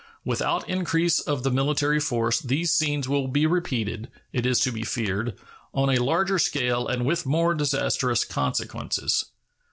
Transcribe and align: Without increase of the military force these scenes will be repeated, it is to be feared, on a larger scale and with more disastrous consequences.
Without 0.25 0.67
increase 0.67 1.19
of 1.19 1.43
the 1.43 1.51
military 1.51 1.99
force 1.99 2.39
these 2.39 2.73
scenes 2.73 3.07
will 3.07 3.27
be 3.27 3.45
repeated, 3.45 4.09
it 4.33 4.47
is 4.47 4.59
to 4.61 4.71
be 4.71 4.81
feared, 4.81 5.35
on 5.75 5.91
a 5.91 5.99
larger 6.03 6.39
scale 6.39 6.87
and 6.87 7.05
with 7.05 7.23
more 7.27 7.53
disastrous 7.53 8.23
consequences. 8.23 9.25